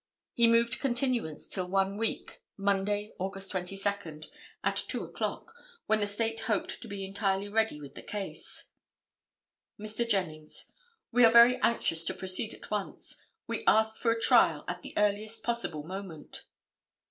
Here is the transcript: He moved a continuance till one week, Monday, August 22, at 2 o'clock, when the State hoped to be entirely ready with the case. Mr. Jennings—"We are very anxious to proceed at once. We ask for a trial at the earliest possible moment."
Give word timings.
He 0.33 0.47
moved 0.47 0.73
a 0.73 0.77
continuance 0.79 1.47
till 1.47 1.67
one 1.67 1.95
week, 1.95 2.41
Monday, 2.57 3.13
August 3.19 3.51
22, 3.51 4.21
at 4.63 4.75
2 4.75 5.03
o'clock, 5.03 5.53
when 5.85 5.99
the 5.99 6.07
State 6.07 6.39
hoped 6.39 6.81
to 6.81 6.87
be 6.87 7.05
entirely 7.05 7.47
ready 7.47 7.79
with 7.79 7.93
the 7.93 8.01
case. 8.01 8.71
Mr. 9.79 10.09
Jennings—"We 10.09 11.23
are 11.23 11.29
very 11.29 11.61
anxious 11.61 12.03
to 12.05 12.15
proceed 12.15 12.55
at 12.55 12.71
once. 12.71 13.15
We 13.45 13.63
ask 13.67 13.97
for 14.01 14.09
a 14.09 14.19
trial 14.19 14.65
at 14.67 14.81
the 14.81 14.97
earliest 14.97 15.43
possible 15.43 15.83
moment." 15.83 16.45